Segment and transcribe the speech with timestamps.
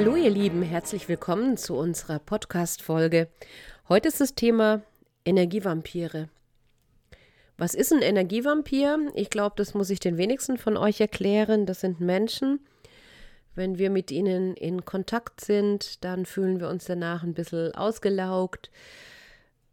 [0.00, 3.28] Hallo ihr Lieben, herzlich willkommen zu unserer Podcast-Folge.
[3.86, 4.80] Heute ist das Thema
[5.26, 6.30] Energievampire.
[7.58, 9.10] Was ist ein Energievampir?
[9.14, 11.66] Ich glaube, das muss ich den wenigsten von euch erklären.
[11.66, 12.60] Das sind Menschen,
[13.54, 18.70] wenn wir mit ihnen in Kontakt sind, dann fühlen wir uns danach ein bisschen ausgelaugt.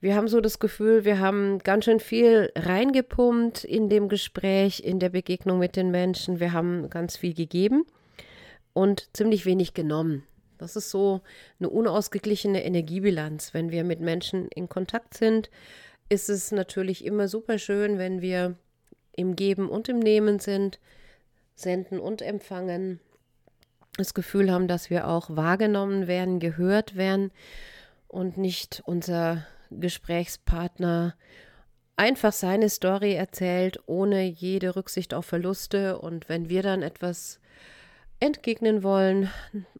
[0.00, 4.98] Wir haben so das Gefühl, wir haben ganz schön viel reingepumpt in dem Gespräch, in
[4.98, 6.40] der Begegnung mit den Menschen.
[6.40, 7.86] Wir haben ganz viel gegeben
[8.76, 10.22] und ziemlich wenig genommen.
[10.58, 11.22] Das ist so
[11.58, 13.54] eine unausgeglichene Energiebilanz.
[13.54, 15.50] Wenn wir mit Menschen in Kontakt sind,
[16.10, 18.54] ist es natürlich immer super schön, wenn wir
[19.12, 20.78] im Geben und im Nehmen sind,
[21.54, 23.00] senden und empfangen,
[23.96, 27.32] das Gefühl haben, dass wir auch wahrgenommen werden, gehört werden
[28.08, 31.14] und nicht unser Gesprächspartner
[31.96, 35.98] einfach seine Story erzählt, ohne jede Rücksicht auf Verluste.
[35.98, 37.40] Und wenn wir dann etwas
[38.20, 39.30] entgegnen wollen,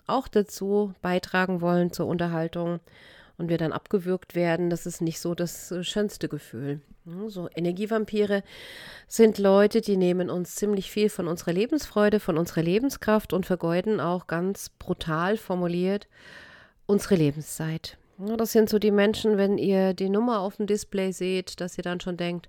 [0.07, 2.81] auch dazu beitragen wollen zur Unterhaltung
[3.39, 6.81] und wir dann abgewürgt werden, das ist nicht so das schönste Gefühl.
[7.29, 8.43] So Energievampire
[9.07, 14.01] sind Leute, die nehmen uns ziemlich viel von unserer Lebensfreude, von unserer Lebenskraft und vergeuden
[14.01, 16.09] auch ganz brutal formuliert
[16.87, 17.97] unsere Lebenszeit.
[18.19, 21.85] Das sind so die Menschen, wenn ihr die Nummer auf dem Display seht, dass ihr
[21.85, 22.49] dann schon denkt,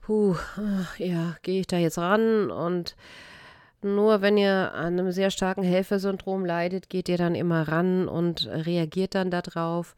[0.00, 0.36] puh,
[0.96, 2.96] ja, gehe ich da jetzt ran und
[3.82, 8.46] nur wenn ihr an einem sehr starken Helfersyndrom leidet, geht ihr dann immer ran und
[8.46, 9.94] reagiert dann darauf.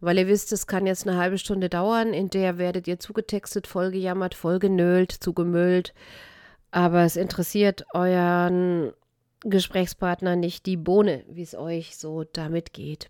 [0.00, 3.66] Weil ihr wisst, es kann jetzt eine halbe Stunde dauern, in der werdet ihr zugetextet,
[3.66, 5.94] vollgejammert, vollgenölt, zugemüllt.
[6.70, 8.92] Aber es interessiert euren
[9.40, 13.08] Gesprächspartner nicht die Bohne, wie es euch so damit geht.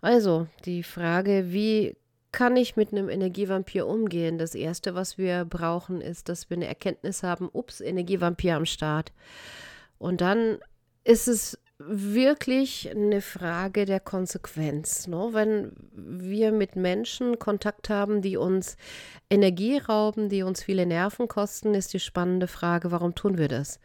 [0.00, 1.96] Also die Frage, wie
[2.32, 4.38] kann ich mit einem Energievampir umgehen?
[4.38, 9.12] Das Erste, was wir brauchen, ist, dass wir eine Erkenntnis haben, ups, Energievampir am Start.
[9.98, 10.58] Und dann
[11.04, 15.06] ist es wirklich eine Frage der Konsequenz.
[15.06, 15.28] Ne?
[15.32, 18.76] Wenn wir mit Menschen Kontakt haben, die uns
[19.30, 23.80] Energie rauben, die uns viele Nerven kosten, ist die spannende Frage, warum tun wir das?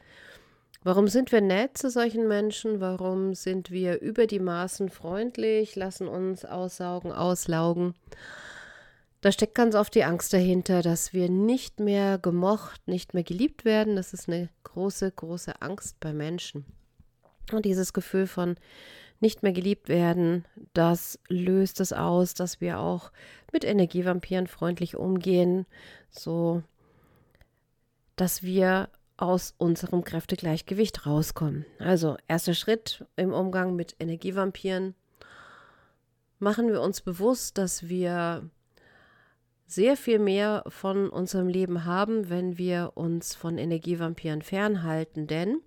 [0.83, 2.79] Warum sind wir nett zu solchen Menschen?
[2.79, 7.95] Warum sind wir über die Maßen freundlich, lassen uns aussaugen, auslaugen?
[9.21, 13.65] Da steckt ganz oft die Angst dahinter, dass wir nicht mehr gemocht, nicht mehr geliebt
[13.65, 13.95] werden.
[13.95, 16.65] Das ist eine große, große Angst bei Menschen.
[17.51, 18.55] Und dieses Gefühl von
[19.19, 23.11] nicht mehr geliebt werden, das löst es aus, dass wir auch
[23.51, 25.65] mit Energievampiren freundlich umgehen,
[26.11, 26.61] so
[28.15, 31.66] dass wir aus unserem Kräftegleichgewicht rauskommen.
[31.79, 34.95] Also, erster Schritt im Umgang mit Energievampiren.
[36.39, 38.50] Machen wir uns bewusst, dass wir
[39.66, 45.61] sehr viel mehr von unserem Leben haben, wenn wir uns von Energievampiren fernhalten, denn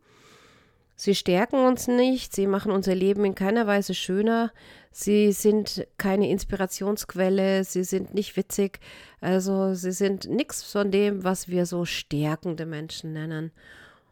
[1.01, 4.53] sie stärken uns nicht, sie machen unser Leben in keiner Weise schöner,
[4.93, 8.81] sie sind keine Inspirationsquelle, sie sind nicht witzig,
[9.23, 13.51] also sie sind nichts von dem, was wir so stärkende Menschen nennen.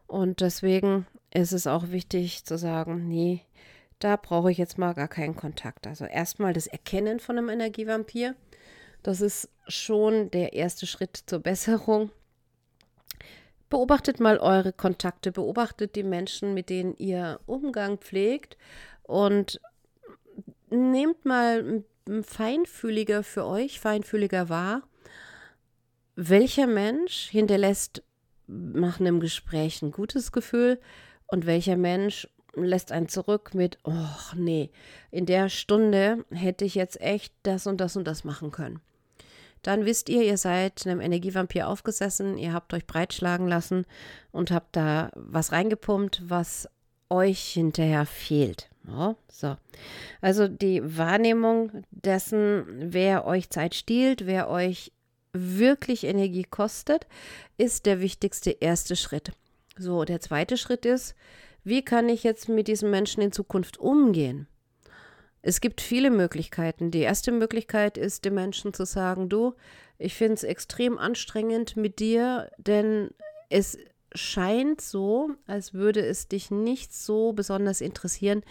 [0.06, 3.43] Und deswegen ist es auch wichtig zu sagen, nee,
[3.98, 5.87] da brauche ich jetzt mal gar keinen Kontakt.
[5.87, 8.34] Also erstmal das Erkennen von einem Energievampir.
[9.03, 12.10] Das ist schon der erste Schritt zur Besserung.
[13.71, 18.56] Beobachtet mal eure Kontakte, beobachtet die Menschen, mit denen ihr Umgang pflegt
[19.03, 19.61] und
[20.71, 21.84] nehmt mal
[22.23, 24.83] feinfühliger für euch, feinfühliger wahr,
[26.17, 28.03] welcher Mensch hinterlässt
[28.47, 30.81] nach einem Gespräch ein gutes Gefühl
[31.27, 34.71] und welcher Mensch lässt einen zurück mit, oh nee,
[35.11, 38.81] in der Stunde hätte ich jetzt echt das und das und das machen können.
[39.63, 43.87] Dann wisst ihr, ihr seid einem Energievampir aufgesessen, ihr habt euch breitschlagen lassen
[44.31, 46.69] und habt da was reingepumpt, was
[47.11, 48.69] euch hinterher fehlt.
[48.91, 49.57] Oh, so.
[50.21, 54.93] Also die Wahrnehmung dessen, wer euch Zeit stiehlt, wer euch
[55.33, 57.07] wirklich Energie kostet,
[57.57, 59.33] ist der wichtigste erste Schritt.
[59.77, 61.15] So, der zweite Schritt ist,
[61.65, 64.49] wie kann ich jetzt mit diesen Menschen in Zukunft umgehen?
[65.43, 66.91] Es gibt viele Möglichkeiten.
[66.91, 69.55] Die erste Möglichkeit ist, dem Menschen zu sagen, du,
[69.99, 73.11] ich finde es extrem anstrengend mit dir, denn
[73.49, 73.79] es
[74.15, 78.43] scheint so, als würde es dich nicht so besonders interessieren,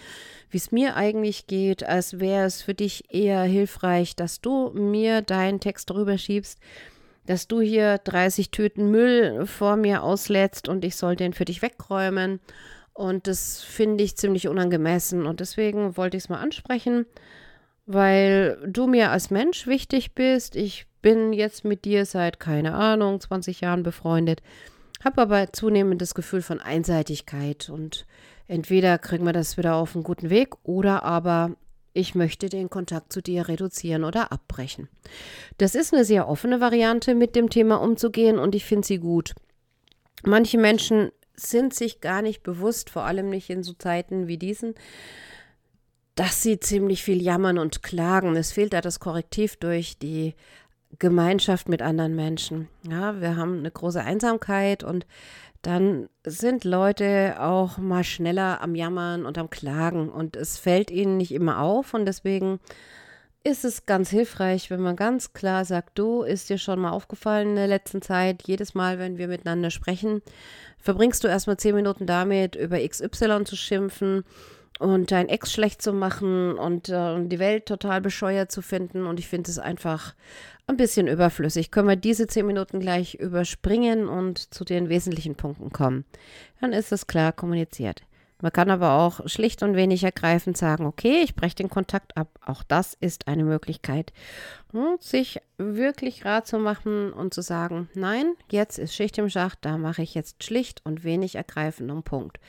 [0.49, 5.21] wie es mir eigentlich geht, als wäre es für dich eher hilfreich, dass du mir
[5.21, 6.59] deinen Text drüber schiebst,
[7.25, 11.61] dass du hier 30 Tüten Müll vor mir auslädst und ich soll den für dich
[11.61, 12.39] wegräumen.
[12.97, 17.05] Und das finde ich ziemlich unangemessen und deswegen wollte ich es mal ansprechen,
[17.85, 20.55] weil du mir als Mensch wichtig bist.
[20.55, 24.41] Ich bin jetzt mit dir seit, keine Ahnung, 20 Jahren befreundet
[25.05, 28.07] habe aber zunehmend das Gefühl von Einseitigkeit und
[28.47, 31.51] Entweder kriegen wir das wieder auf einen guten Weg oder aber
[31.93, 34.87] ich möchte den Kontakt zu dir reduzieren oder abbrechen.
[35.57, 39.33] Das ist eine sehr offene Variante, mit dem Thema umzugehen und ich finde sie gut.
[40.23, 44.73] Manche Menschen sind sich gar nicht bewusst, vor allem nicht in so Zeiten wie diesen,
[46.15, 48.35] dass sie ziemlich viel jammern und klagen.
[48.35, 50.33] Es fehlt da das Korrektiv durch die
[50.99, 52.69] Gemeinschaft mit anderen Menschen.
[52.89, 55.05] Ja, wir haben eine große Einsamkeit und
[55.61, 61.17] dann sind Leute auch mal schneller am Jammern und am Klagen und es fällt ihnen
[61.17, 62.59] nicht immer auf und deswegen
[63.47, 67.51] ist es ganz hilfreich, wenn man ganz klar sagt, du, ist dir schon mal aufgefallen
[67.51, 70.21] in der letzten Zeit, jedes Mal, wenn wir miteinander sprechen,
[70.79, 74.25] verbringst du erstmal zehn Minuten damit, über XY zu schimpfen
[74.79, 79.05] und dein Ex schlecht zu machen und äh, die Welt total bescheuert zu finden.
[79.05, 80.13] Und ich finde es einfach
[80.67, 81.71] ein bisschen überflüssig.
[81.71, 86.03] Können wir diese zehn Minuten gleich überspringen und zu den wesentlichen Punkten kommen.
[86.59, 88.01] Dann ist es klar kommuniziert.
[88.39, 92.39] Man kann aber auch schlicht und wenig ergreifend sagen, okay, ich breche den Kontakt ab.
[92.45, 94.13] Auch das ist eine Möglichkeit.
[94.71, 99.59] Und sich wirklich Rat zu machen und zu sagen, nein, jetzt ist Schicht im Schacht,
[99.61, 102.39] da mache ich jetzt schlicht und wenig ergreifend um Punkt.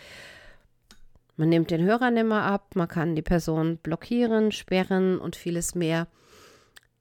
[1.39, 6.07] Man nimmt den Hörer nimmer ab, man kann die Person blockieren, sperren und vieles mehr.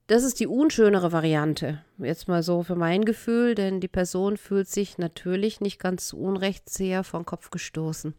[0.05, 1.83] Das ist die unschönere Variante.
[1.97, 6.17] Jetzt mal so für mein Gefühl, denn die Person fühlt sich natürlich nicht ganz zu
[6.17, 8.13] Unrecht sehr vom Kopf gestoßen.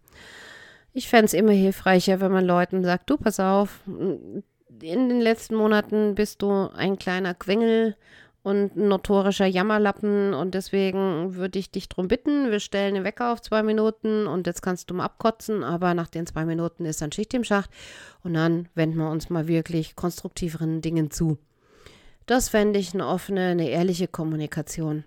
[0.93, 5.55] Ich fände es immer hilfreicher, wenn man Leuten sagt, du pass auf, in den letzten
[5.55, 7.97] Monaten bist du ein kleiner Quengel
[8.43, 13.33] und ein notorischer Jammerlappen und deswegen würde ich dich darum bitten, wir stellen den Wecker
[13.33, 17.03] auf zwei Minuten und jetzt kannst du mal abkotzen, aber nach den zwei Minuten ist
[17.03, 17.71] dann Schicht im Schacht
[18.23, 21.39] und dann wenden wir uns mal wirklich konstruktiveren Dingen zu.
[22.27, 25.05] Das fände ich eine offene, eine ehrliche Kommunikation.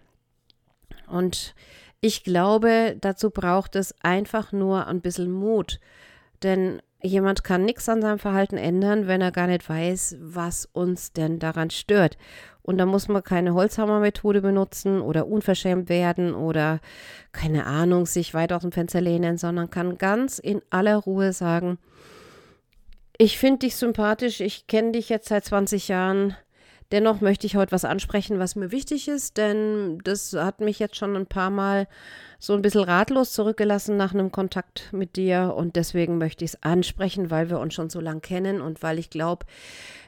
[1.07, 1.54] Und
[2.01, 5.80] ich glaube, dazu braucht es einfach nur ein bisschen Mut.
[6.42, 11.13] Denn jemand kann nichts an seinem Verhalten ändern, wenn er gar nicht weiß, was uns
[11.13, 12.18] denn daran stört.
[12.63, 16.80] Und da muss man keine Holzhammermethode benutzen oder unverschämt werden oder
[17.31, 21.77] keine Ahnung, sich weit aus dem Fenster lehnen, sondern kann ganz in aller Ruhe sagen,
[23.18, 26.36] ich finde dich sympathisch, ich kenne dich jetzt seit 20 Jahren.
[26.91, 30.97] Dennoch möchte ich heute was ansprechen, was mir wichtig ist, denn das hat mich jetzt
[30.97, 31.88] schon ein paar Mal
[32.38, 36.63] so ein bisschen ratlos zurückgelassen nach einem Kontakt mit dir und deswegen möchte ich es
[36.63, 39.45] ansprechen, weil wir uns schon so lange kennen und weil ich glaube,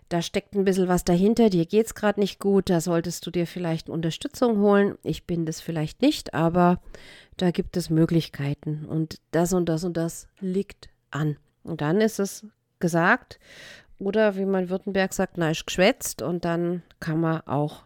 [0.09, 3.31] da steckt ein bisschen was dahinter, dir geht es gerade nicht gut, da solltest du
[3.31, 4.97] dir vielleicht Unterstützung holen.
[5.03, 6.81] Ich bin das vielleicht nicht, aber
[7.38, 11.38] da gibt es Möglichkeiten und das und das und das liegt an.
[11.63, 12.45] Und dann ist es
[12.80, 13.39] gesagt
[14.06, 17.84] oder wie man Württemberg sagt, na, ist geschwätzt und dann kann man auch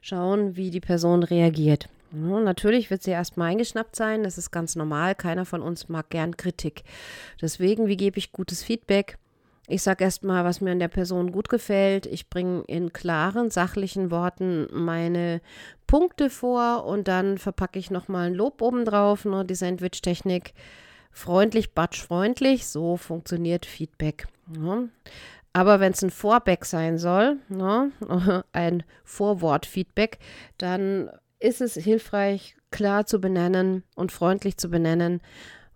[0.00, 1.88] schauen, wie die Person reagiert.
[2.10, 5.14] Natürlich wird sie erstmal eingeschnappt sein, das ist ganz normal.
[5.14, 6.82] Keiner von uns mag gern Kritik.
[7.40, 9.18] Deswegen, wie gebe ich gutes Feedback?
[9.70, 12.06] Ich sage erstmal, was mir an der Person gut gefällt.
[12.06, 15.42] Ich bringe in klaren, sachlichen Worten meine
[15.86, 20.54] Punkte vor und dann verpacke ich nochmal ein Lob obendrauf, ne, die Sandwich-Technik.
[21.12, 24.26] Freundlich, batschfreundlich, so funktioniert Feedback.
[24.58, 24.84] Ja.
[25.52, 27.92] Aber wenn es ein Vorback sein soll, ne,
[28.52, 30.18] ein Vorwort-Feedback,
[30.58, 35.20] dann ist es hilfreich, klar zu benennen und freundlich zu benennen,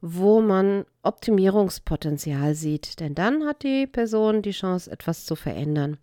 [0.01, 3.01] wo man Optimierungspotenzial sieht.
[3.01, 5.99] Denn dann hat die Person die Chance, etwas zu verändern.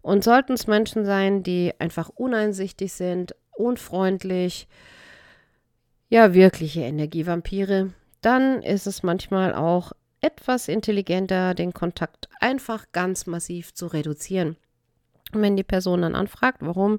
[0.00, 4.68] Und sollten es Menschen sein, die einfach uneinsichtig sind, unfreundlich,
[6.08, 13.74] ja, wirkliche Energievampire, dann ist es manchmal auch etwas intelligenter, den Kontakt einfach ganz massiv
[13.74, 14.56] zu reduzieren.
[15.32, 16.98] Und wenn die Person dann anfragt, warum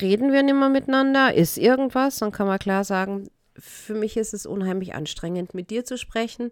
[0.00, 3.28] reden wir nicht mehr miteinander, ist irgendwas, dann kann man klar sagen,
[3.58, 6.50] für mich ist es unheimlich anstrengend, mit dir zu sprechen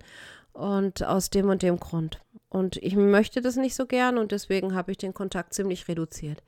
[0.52, 2.20] und aus dem und dem Grund.
[2.50, 6.42] Und ich möchte das nicht so gern und deswegen habe ich den Kontakt ziemlich reduziert.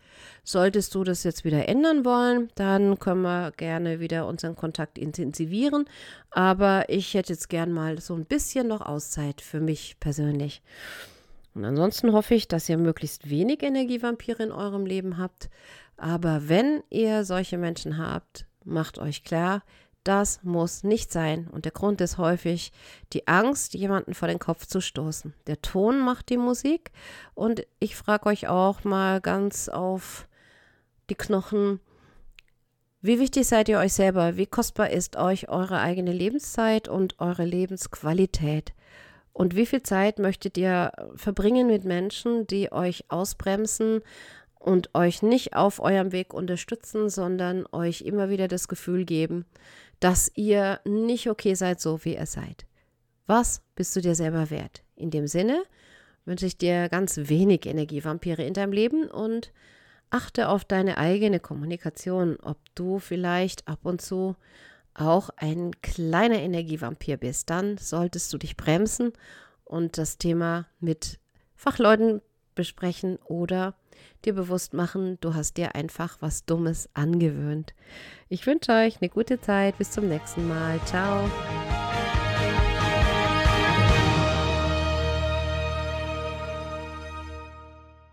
[0.45, 5.85] Solltest du das jetzt wieder ändern wollen, dann können wir gerne wieder unseren Kontakt intensivieren.
[6.31, 10.63] Aber ich hätte jetzt gern mal so ein bisschen noch Auszeit für mich persönlich.
[11.55, 15.51] Und ansonsten hoffe ich, dass ihr möglichst wenig Energievampire in eurem Leben habt.
[15.99, 19.63] Aber wenn ihr solche Menschen habt, macht euch klar,
[20.05, 21.49] das muss nicht sein.
[21.49, 22.73] Und der Grund ist häufig
[23.13, 25.35] die Angst, jemanden vor den Kopf zu stoßen.
[25.47, 26.91] Der Ton macht die Musik.
[27.35, 30.27] Und ich frage euch auch mal ganz auf
[31.11, 31.81] die Knochen,
[33.03, 34.37] wie wichtig seid ihr euch selber?
[34.37, 38.75] Wie kostbar ist euch eure eigene Lebenszeit und eure Lebensqualität?
[39.33, 44.03] Und wie viel Zeit möchtet ihr verbringen mit Menschen, die euch ausbremsen
[44.61, 49.47] und euch nicht auf eurem Weg unterstützen, sondern euch immer wieder das Gefühl geben,
[49.99, 52.67] dass ihr nicht okay seid, so wie ihr seid.
[53.27, 54.83] Was bist du dir selber wert?
[54.97, 55.63] In dem Sinne
[56.27, 59.51] wünsche ich dir ganz wenig Energievampire in deinem Leben und
[60.11, 64.37] achte auf deine eigene Kommunikation, ob du vielleicht ab und zu
[64.93, 67.49] auch ein kleiner Energievampir bist.
[67.49, 69.13] Dann solltest du dich bremsen
[69.65, 71.19] und das Thema mit
[71.55, 72.21] Fachleuten
[72.55, 73.75] besprechen oder
[74.25, 77.75] dir bewusst machen, du hast dir einfach was Dummes angewöhnt.
[78.29, 79.79] Ich wünsche euch eine gute Zeit.
[79.79, 80.79] Bis zum nächsten Mal.
[80.85, 81.29] Ciao.